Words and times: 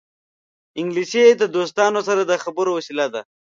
انګلیسي 0.79 1.23
د 1.41 1.43
دوستانو 1.55 1.99
سره 2.07 2.21
د 2.25 2.31
خبرو 2.43 2.71
وسیله 2.77 3.05
ده 3.13 3.21